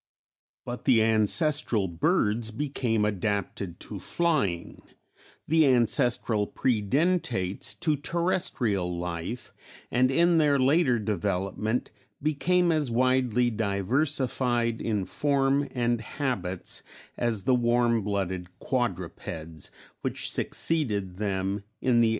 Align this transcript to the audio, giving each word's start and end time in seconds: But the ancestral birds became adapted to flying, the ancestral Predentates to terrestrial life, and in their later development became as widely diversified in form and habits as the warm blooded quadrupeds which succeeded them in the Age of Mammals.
But 0.65 0.85
the 0.85 1.03
ancestral 1.03 1.87
birds 1.87 2.49
became 2.49 3.05
adapted 3.05 3.79
to 3.81 3.99
flying, 3.99 4.81
the 5.47 5.67
ancestral 5.67 6.47
Predentates 6.47 7.79
to 7.81 7.95
terrestrial 7.97 8.97
life, 8.97 9.53
and 9.91 10.09
in 10.09 10.39
their 10.39 10.57
later 10.57 10.97
development 10.97 11.91
became 12.19 12.71
as 12.71 12.89
widely 12.89 13.51
diversified 13.51 14.81
in 14.81 15.05
form 15.05 15.67
and 15.69 16.01
habits 16.01 16.81
as 17.15 17.43
the 17.43 17.53
warm 17.53 18.01
blooded 18.01 18.47
quadrupeds 18.57 19.69
which 20.01 20.31
succeeded 20.31 21.17
them 21.17 21.57
in 21.57 21.57
the 21.57 21.59
Age 21.99 22.01
of 22.01 22.05
Mammals. 22.05 22.09